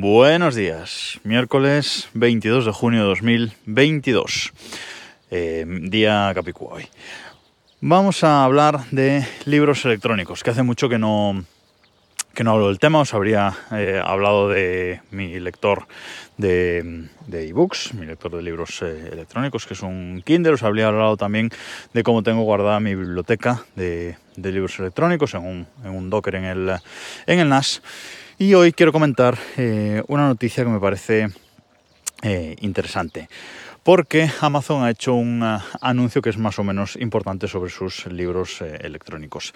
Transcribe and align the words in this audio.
Buenos 0.00 0.54
días, 0.54 1.18
miércoles 1.24 2.08
22 2.14 2.66
de 2.66 2.70
junio 2.70 3.00
de 3.00 3.06
2022, 3.08 4.52
eh, 5.32 5.66
día 5.66 6.30
Capicúa 6.36 6.74
hoy. 6.74 6.86
Vamos 7.80 8.22
a 8.22 8.44
hablar 8.44 8.84
de 8.92 9.26
libros 9.44 9.84
electrónicos, 9.84 10.44
que 10.44 10.50
hace 10.50 10.62
mucho 10.62 10.88
que 10.88 11.00
no, 11.00 11.44
que 12.32 12.44
no 12.44 12.52
hablo 12.52 12.68
del 12.68 12.78
tema, 12.78 13.00
os 13.00 13.12
habría 13.12 13.52
eh, 13.72 14.00
hablado 14.00 14.48
de 14.48 15.00
mi 15.10 15.36
lector 15.40 15.88
de, 16.36 17.08
ebooks, 17.32 17.94
mi 17.94 18.06
lector 18.06 18.30
de 18.36 18.42
libros 18.44 18.80
eh, 18.82 19.10
electrónicos, 19.12 19.66
que 19.66 19.74
es 19.74 19.82
un 19.82 20.22
Kindle, 20.24 20.52
os 20.52 20.62
habría 20.62 20.86
hablado 20.86 21.16
también 21.16 21.50
de 21.92 22.04
cómo 22.04 22.22
tengo 22.22 22.42
guardada 22.42 22.78
mi 22.78 22.94
biblioteca 22.94 23.64
de, 23.74 24.16
libros 24.36 24.78
electrónicos 24.78 25.34
en 25.34 25.44
un, 25.44 25.66
en 25.82 25.90
un, 25.90 26.08
Docker 26.08 26.36
en 26.36 26.44
el, 26.44 26.70
en 27.26 27.40
el 27.40 27.48
NAS. 27.48 27.82
Y 28.40 28.54
hoy 28.54 28.70
quiero 28.70 28.92
comentar 28.92 29.36
eh, 29.56 30.04
una 30.06 30.28
noticia 30.28 30.62
que 30.62 30.70
me 30.70 30.78
parece 30.78 31.26
eh, 32.22 32.54
interesante. 32.60 33.28
Porque 33.82 34.30
Amazon 34.40 34.84
ha 34.84 34.90
hecho 34.90 35.14
un 35.14 35.42
uh, 35.42 35.58
anuncio 35.80 36.22
que 36.22 36.30
es 36.30 36.38
más 36.38 36.56
o 36.60 36.62
menos 36.62 36.94
importante 36.94 37.48
sobre 37.48 37.68
sus 37.68 38.06
libros 38.06 38.60
eh, 38.60 38.78
electrónicos. 38.82 39.52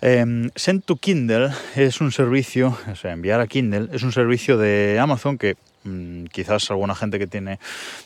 Em, 0.00 0.50
Send 0.56 0.82
to 0.82 0.96
Kindle 0.96 1.50
es 1.76 2.00
un 2.00 2.10
servicio, 2.10 2.76
o 2.90 2.96
sea, 2.96 3.12
enviar 3.12 3.40
a 3.40 3.46
Kindle 3.46 3.88
es 3.92 4.02
un 4.02 4.10
servicio 4.10 4.58
de 4.58 4.98
Amazon 5.00 5.38
que 5.38 5.56
mm, 5.84 6.24
quizás 6.24 6.72
alguna 6.72 6.96
gente 6.96 7.20
que 7.20 7.28
tiene 7.28 7.60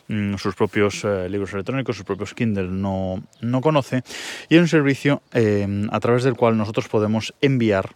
mm, 0.09 0.35
sus 0.37 0.55
propios 0.55 1.05
libros 1.31 1.55
electrónicos, 1.55 1.97
sus 1.97 2.05
propios 2.05 2.35
Kindle 2.35 2.69
no, 2.69 3.23
no 3.41 3.63
conoce. 3.63 4.03
Y 4.51 4.57
es 4.57 4.61
un 4.61 4.69
servicio 4.69 5.23
em, 5.33 5.89
a 5.91 6.01
través 6.01 6.23
del 6.23 6.35
cual 6.35 6.59
nosotros 6.59 6.89
podemos 6.89 7.33
enviar 7.41 7.95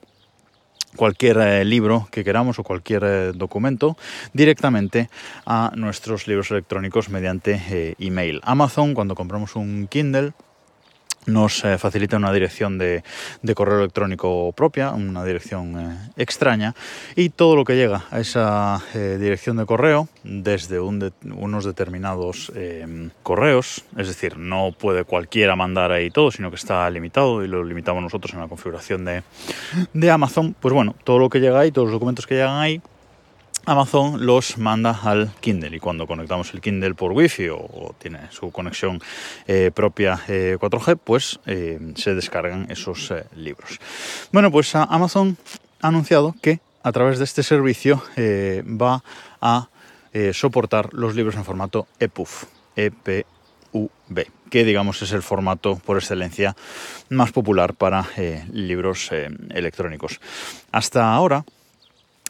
cualquier 0.97 1.39
eh, 1.39 1.65
libro 1.65 2.09
que 2.11 2.25
queramos 2.25 2.59
o 2.59 2.65
cualquier 2.65 3.05
eh, 3.05 3.33
documento 3.35 3.97
directamente 4.33 5.09
a 5.45 5.73
nuestros 5.77 6.27
libros 6.27 6.51
electrónicos 6.51 7.09
mediante 7.09 7.61
eh, 7.71 7.95
email. 7.99 8.41
Amazon, 8.45 8.95
cuando 8.95 9.15
compramos 9.15 9.57
un 9.57 9.87
Kindle, 9.89 10.33
nos 11.27 11.65
eh, 11.65 11.79
facilita 11.79 12.17
una 12.17 12.33
dirección 12.33 12.79
de, 12.79 13.03
correo 13.55 13.81
electrónico 13.81 14.53
propia, 14.53 14.91
una 14.91 15.25
dirección 15.25 15.79
eh, 15.79 16.11
extraña, 16.17 16.75
y 17.15 17.31
todo 17.31 17.57
lo 17.57 17.65
que 17.65 17.77
llega 17.77 18.05
a 18.11 18.21
esa 18.21 18.83
eh, 18.95 19.19
dirección 19.21 19.57
de 19.57 19.67
correo, 19.67 20.09
desde 20.23 20.81
unos 20.81 21.65
determinados 21.65 22.53
correos, 23.23 23.85
es 23.97 24.09
decir, 24.09 24.39
no 24.39 24.73
puede 24.73 25.05
cualquiera 25.05 25.57
mandar 25.57 25.93
ahí 25.93 26.11
todo, 26.11 26.31
sino 26.31 26.51
que 26.51 26.57
está 26.57 26.89
limitado 26.91 27.45
y 27.45 27.49
lo 27.49 27.63
limitamos 27.65 28.03
nosotros 28.03 28.35
en 28.35 28.41
la 28.41 28.49
configuración 28.49 29.05
de, 29.05 29.23
de 29.93 30.11
Amazon, 30.11 30.55
pues 30.59 30.75
bueno, 30.75 30.95
todo 31.05 31.19
lo 31.19 31.29
que 31.29 31.41
llega 31.41 31.61
ahí, 31.61 31.71
todos 31.71 31.87
los 31.87 31.93
documentos 31.93 32.27
que 32.27 32.35
llegan 32.35 32.57
ahí, 32.57 32.81
Amazon 33.69 34.25
los 34.25 34.59
manda 34.59 34.97
al 35.03 35.33
Kindle 35.41 35.77
y 35.77 35.81
cuando 35.81 36.07
conectamos 36.07 36.55
el 36.55 36.61
Kindle 36.61 36.95
por 36.95 37.11
Wi-Fi 37.11 37.49
o, 37.49 37.97
tiene 37.99 38.21
su 38.31 38.53
conexión 38.53 39.01
eh, 39.49 39.73
propia 39.75 40.21
4G, 40.27 40.93
eh, 40.93 40.97
pues 41.03 41.41
eh, 41.47 41.81
se 41.97 42.15
descargan 42.15 42.71
esos 42.71 43.13
libros. 43.35 43.81
Bueno, 44.31 44.53
pues 44.53 44.73
Amazon 44.77 45.37
ha 45.81 45.89
anunciado 45.89 46.37
que 46.41 46.61
a 46.85 46.93
través 46.93 47.19
de 47.19 47.25
este 47.25 47.43
servicio 47.43 48.01
va 48.17 49.03
a 49.41 49.69
soportar 50.33 50.95
los 50.95 51.17
libros 51.17 51.35
en 51.35 51.45
formato 51.45 51.89
EPUB, 51.99 52.29
EPUB, 52.77 54.27
que 54.49 54.65
digamos 54.65 55.03
es 55.03 55.11
el 55.11 55.23
formato 55.23 55.75
por 55.77 55.99
excelencia 55.99 56.55
más 57.11 57.33
popular 57.33 57.75
para 57.75 58.07
libros 58.53 59.11
electrónicos. 59.51 60.21
Hasta 60.71 61.13
ahora, 61.13 61.45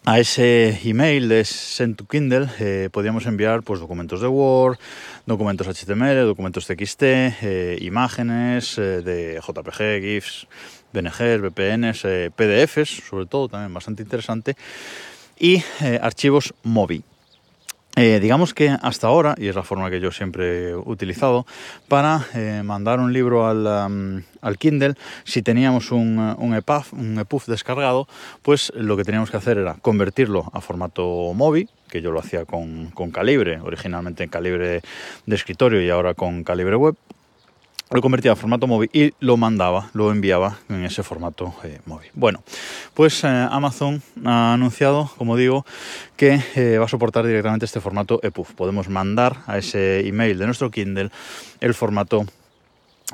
a 0.06 0.20
ese 0.20 0.80
email 0.84 1.28
de 1.28 1.44
Send 1.44 1.96
to 1.96 2.06
Kindle 2.06 2.48
eh, 2.60 2.88
podíamos 2.92 3.26
enviar 3.26 3.64
pues, 3.64 3.80
documentos 3.80 4.20
de 4.20 4.28
Word, 4.28 4.78
documentos 5.26 5.66
HTML, 5.66 6.24
documentos 6.24 6.64
TXT, 6.64 7.02
eh, 7.02 7.78
imágenes 7.80 8.78
eh, 8.78 9.02
de 9.02 9.40
JPG, 9.44 10.00
GIFs, 10.00 10.46
BNGs, 10.92 11.40
VPNs, 11.42 12.02
PDFs, 12.36 13.02
sobre 13.08 13.26
todo 13.26 13.48
también 13.48 13.74
bastante 13.74 14.04
interesante, 14.04 14.56
y 15.40 15.60
archivos 16.00 16.54
MOBI. 16.62 17.02
Eh, 17.98 18.20
digamos 18.20 18.52
que 18.52 18.68
hasta 18.68 19.06
ahora, 19.06 19.34
y 19.38 19.48
es 19.48 19.54
la 19.54 19.62
forma 19.62 19.88
que 19.88 20.00
yo 20.00 20.12
siempre 20.12 20.68
he 20.68 20.76
utilizado, 20.76 21.46
para 21.88 22.26
eh, 22.34 22.60
mandar 22.62 23.00
un 23.00 23.10
libro 23.10 23.46
al, 23.46 24.22
Kindle, 24.58 24.96
si 25.24 25.40
teníamos 25.40 25.90
un, 25.90 26.18
un, 26.18 26.54
EPUB, 26.54 26.84
un 26.92 27.26
descargado, 27.46 28.06
pues 28.42 28.70
lo 28.76 28.98
que 28.98 29.04
teníamos 29.04 29.30
que 29.30 29.38
hacer 29.38 29.56
era 29.56 29.76
convertirlo 29.80 30.50
a 30.52 30.60
formato 30.60 31.32
MOBI, 31.32 31.70
que 31.88 32.02
yo 32.02 32.12
lo 32.12 32.20
hacía 32.20 32.44
con, 32.44 32.90
con 32.90 33.10
calibre, 33.10 33.60
originalmente 33.62 34.24
en 34.24 34.28
calibre 34.28 34.82
de 35.24 35.34
escritorio 35.34 35.80
y 35.80 35.88
ahora 35.88 36.12
con 36.12 36.44
calibre 36.44 36.76
web, 36.76 36.96
lo 37.90 38.00
convertía 38.00 38.32
a 38.32 38.36
formato 38.36 38.66
móvil 38.66 38.90
y 38.92 39.12
lo 39.20 39.36
mandaba, 39.36 39.90
lo 39.92 40.10
enviaba 40.10 40.58
en 40.68 40.84
ese 40.84 41.02
formato 41.02 41.54
eh, 41.62 41.80
móvil. 41.86 42.10
Bueno, 42.14 42.42
pues 42.94 43.22
eh, 43.22 43.28
Amazon 43.28 44.02
ha 44.24 44.54
anunciado, 44.54 45.10
como 45.16 45.36
digo, 45.36 45.64
que 46.16 46.40
eh, 46.56 46.78
va 46.78 46.86
a 46.86 46.88
soportar 46.88 47.26
directamente 47.26 47.64
este 47.64 47.80
formato 47.80 48.18
EPUB. 48.22 48.54
Podemos 48.54 48.88
mandar 48.88 49.36
a 49.46 49.58
ese 49.58 50.06
email 50.06 50.38
de 50.38 50.46
nuestro 50.46 50.70
Kindle 50.70 51.10
el 51.60 51.74
formato 51.74 52.26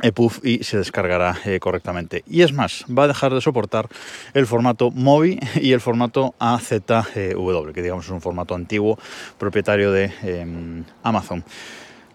EPUB 0.01 0.41
y 0.43 0.65
se 0.65 0.79
descargará 0.79 1.39
correctamente. 1.61 2.25
Y 2.27 2.41
es 2.41 2.55
más, 2.55 2.87
va 2.87 3.05
a 3.05 3.09
dejar 3.09 3.35
de 3.35 3.43
soportar 3.43 3.89
el 4.33 4.47
formato 4.47 4.91
MOBI 4.91 5.39
y 5.61 5.73
el 5.73 5.83
formato 5.83 6.35
AZW, 6.39 7.73
que 7.75 7.83
digamos 7.83 8.07
es 8.07 8.11
un 8.11 8.23
formato 8.23 8.55
antiguo 8.55 8.99
propietario 9.37 9.93
de 9.93 10.11
em, 10.23 10.85
Amazon. 11.03 11.45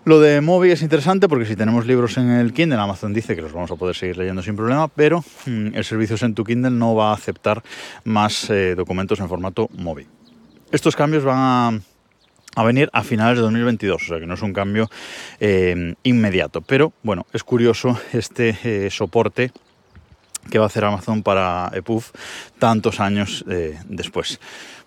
Lo 0.07 0.22
de 0.22 0.40
Mobi 0.40 0.72
es 0.72 0.84
interesante 0.84 1.28
porque 1.28 1.45
si 1.45 1.57
tenemos 1.57 1.85
libros 1.85 2.16
en 2.16 2.29
el 2.29 2.53
Kindle, 2.53 2.79
Amazon 2.79 3.12
dice 3.13 3.35
que 3.35 3.41
los 3.41 3.51
vamos 3.51 3.72
a 3.72 3.75
poder 3.75 3.94
seguir 3.94 4.18
leyendo 4.18 4.41
sin 4.41 4.56
problema, 4.56 4.88
pero 4.88 5.22
mm, 5.45 5.75
el 5.75 5.84
servicio 5.84 6.16
to 6.34 6.45
Kindle 6.45 6.72
no 6.72 6.95
va 6.95 7.09
a 7.09 7.13
aceptar 7.13 7.62
más 8.06 8.50
eh, 8.50 8.73
documentos 8.73 9.19
en 9.19 9.28
formato 9.28 9.69
Mobi. 9.73 10.07
Estos 10.72 10.96
cambios 10.96 11.25
van 11.25 11.84
a, 12.56 12.63
venir 12.63 12.90
a 12.94 13.03
finales 13.03 13.35
de 13.35 13.41
2022, 13.41 14.01
o 14.01 14.06
sea 14.06 14.17
que 14.17 14.25
no 14.25 14.35
es 14.35 14.41
un 14.41 14.53
cambio 14.53 14.90
eh, 15.41 15.94
inmediato. 16.03 16.62
Pero 16.62 16.94
bueno, 17.03 17.25
es 17.34 17.44
curioso 17.44 18.00
este 18.13 18.57
eh, 18.63 18.90
soporte 18.90 19.51
que 20.50 20.59
va 20.59 20.66
a 20.66 20.68
hacer 20.68 20.85
Amazon 20.85 21.24
para 21.24 21.72
EPUB 21.74 22.03
tantos 22.59 23.00
años 23.00 23.46
después. 23.88 24.40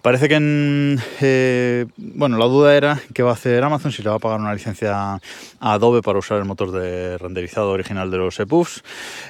Parece 0.02 0.28
que 0.28 0.36
en, 0.36 0.98
eh, 1.20 1.84
bueno, 1.98 2.38
la 2.38 2.46
duda 2.46 2.74
era 2.74 2.98
qué 3.12 3.22
va 3.22 3.30
a 3.30 3.34
hacer 3.34 3.62
Amazon, 3.62 3.92
si 3.92 4.02
le 4.02 4.08
va 4.08 4.16
a 4.16 4.18
pagar 4.18 4.40
una 4.40 4.54
licencia 4.54 4.94
a 4.94 5.20
Adobe 5.60 6.00
para 6.00 6.18
usar 6.18 6.38
el 6.38 6.46
motor 6.46 6.72
de 6.72 7.18
renderizado 7.18 7.70
original 7.70 8.10
de 8.10 8.16
los 8.16 8.40
EPUBs. 8.40 8.82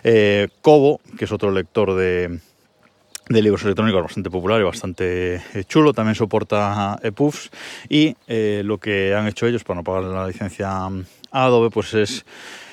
Eh, 0.04 0.46
Kobo, 0.62 1.00
que 1.18 1.24
es 1.24 1.32
otro 1.32 1.50
lector 1.50 1.96
de, 1.96 2.38
libros 3.30 3.64
electrónicos 3.64 4.02
bastante 4.02 4.30
popular 4.30 4.60
y 4.60 4.64
bastante 4.64 5.34
eh, 5.54 5.64
chulo, 5.66 5.92
también 5.92 6.14
soporta 6.14 7.00
EPUBs 7.02 7.50
y 7.88 8.14
lo 8.62 8.78
que 8.78 9.14
han 9.14 9.26
hecho 9.26 9.48
ellos 9.48 9.64
para 9.64 9.80
no 9.80 9.84
pagar 9.84 10.04
la 10.04 10.26
licencia 10.28 10.88
Adobe 11.32 11.70
pues 11.70 11.94
es 11.94 12.24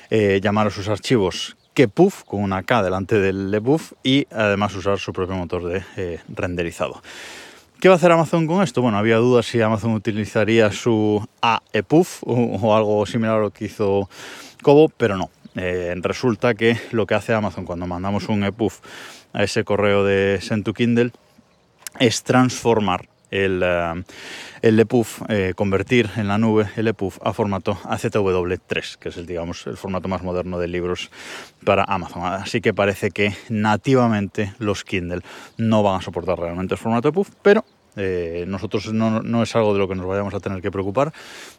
llamar 0.10 0.68
a 0.68 0.70
sus 0.70 0.88
archivos 0.88 1.58
KEPUF 1.78 2.24
con 2.24 2.42
una 2.42 2.64
K 2.64 2.82
delante 2.82 3.20
del 3.20 3.54
EPUB 3.54 3.80
y 4.02 4.26
además 4.32 4.76
usar 4.76 4.98
su 4.98 5.14
propio 5.14 5.36
motor 5.36 5.64
de 5.64 6.20
renderizado. 6.28 7.04
¿Qué 7.80 7.88
va 7.88 7.94
a 7.94 7.98
hacer 7.98 8.12
Amazon 8.12 8.48
con 8.48 8.64
esto? 8.64 8.82
Bueno, 8.82 8.98
había 8.98 9.18
dudas 9.18 9.46
si 9.46 9.62
Amazon 9.62 9.92
utilizaría 9.94 10.72
su 10.72 11.24
AEPUF 11.40 12.24
o, 12.26 12.76
algo 12.76 13.06
similar 13.06 13.38
a 13.38 13.42
lo 13.42 13.52
que 13.52 13.66
hizo 13.66 14.10
Kobo, 14.64 14.90
pero 14.90 15.18
no. 15.18 15.30
Eh, 15.56 15.94
resulta 15.98 16.56
que 16.56 16.80
lo 16.94 17.06
que 17.06 17.14
hace 17.14 17.36
Amazon 17.36 17.66
cuando 17.66 17.86
mandamos 17.86 18.28
un 18.28 18.44
EPUF 18.44 18.80
a 19.34 19.44
ese 19.44 19.64
correo 19.64 20.04
de 20.04 20.40
Send 20.42 20.66
to 20.66 20.74
Kindle 20.74 21.12
es 22.00 22.24
transformar 22.24 23.08
el, 23.32 23.64
uh, 23.64 24.04
el 24.62 24.80
EPUB, 24.80 25.06
eh, 25.30 25.54
convertir 25.56 26.10
en 26.16 26.28
la 26.28 26.38
nube 26.38 26.70
el 26.76 26.88
EPUB 26.88 27.14
a 27.22 27.34
formato 27.34 27.74
AZW3, 27.84 28.98
que 28.98 29.10
es 29.10 29.18
el, 29.18 29.26
digamos, 29.26 29.68
el 29.68 29.78
formato 29.78 30.08
más 30.08 30.24
moderno 30.24 30.60
de 30.60 30.68
libros 30.68 31.12
para 31.64 31.84
Amazon. 31.84 32.24
Así 32.24 32.62
que 32.62 32.74
parece 32.74 33.12
que 33.12 33.36
nativamente 33.50 34.54
los 34.60 34.84
Kindle 34.84 35.22
no 35.58 35.84
van 35.84 36.00
a 36.00 36.02
soportar 36.02 36.40
realmente 36.40 36.74
el 36.74 36.80
formato 36.80 37.10
EPUB, 37.10 37.28
pero 37.42 37.66
eh, 37.96 38.46
nosotros 38.48 38.94
no, 38.94 39.22
no, 39.22 39.44
es 39.44 39.56
algo 39.56 39.74
de 39.74 39.80
lo 39.80 39.88
que 39.88 39.96
nos 39.96 40.06
vayamos 40.06 40.34
a 40.34 40.40
tener 40.40 40.62
que 40.62 40.70
preocupar, 40.70 41.12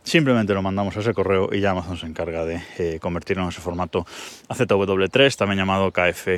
simplemente 0.04 0.54
lo 0.54 0.62
mandamos 0.62 0.96
a 0.96 1.00
ese 1.00 1.12
correo 1.12 1.48
y 1.52 1.60
ya 1.60 1.72
Amazon 1.72 1.96
se 1.96 2.06
encarga 2.06 2.44
de 2.44 3.00
convertirlo 3.00 3.42
en 3.42 3.48
ese 3.48 3.60
formato 3.60 4.06
AZW3, 4.48 5.36
también 5.36 5.58
llamado 5.58 5.90
KF 5.90 6.28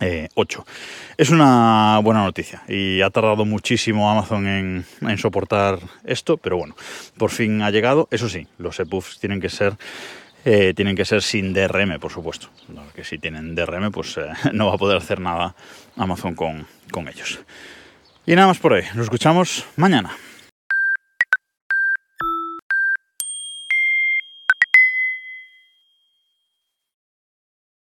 Eh, 0.00 0.72
es 1.16 1.30
una 1.30 2.00
buena 2.02 2.24
noticia 2.24 2.62
y 2.68 3.00
ha 3.00 3.10
tardado 3.10 3.44
muchísimo 3.44 4.10
Amazon 4.10 4.46
en, 4.46 5.18
soportar 5.18 5.78
esto, 6.04 6.36
pero 6.36 6.56
bueno, 6.56 6.74
por 7.16 7.30
fin 7.30 7.62
ha 7.62 7.70
llegado. 7.70 8.08
Eso 8.10 8.28
sí, 8.28 8.46
los 8.58 8.78
EPUBs 8.80 9.18
tienen 9.20 9.40
que 9.40 9.48
ser 9.48 9.76
eh, 10.46 10.74
tienen 10.74 10.94
que 10.94 11.06
ser 11.06 11.22
sin 11.22 11.54
DRM, 11.54 11.98
por 11.98 12.12
supuesto. 12.12 12.48
Que 12.94 13.02
si 13.02 13.18
tienen 13.18 13.54
DRM, 13.54 13.90
pues 13.90 14.18
eh, 14.18 14.26
no 14.52 14.66
va 14.66 14.74
a 14.74 14.78
poder 14.78 14.98
hacer 14.98 15.20
nada 15.20 15.54
Amazon 15.96 16.34
con, 16.34 16.66
con 16.90 17.08
ellos. 17.08 17.40
Y 18.26 18.34
nada 18.34 18.48
más 18.48 18.58
por 18.58 18.74
hoy. 18.74 18.82
Nos 18.94 19.04
escuchamos 19.04 19.64
mañana. 19.76 20.14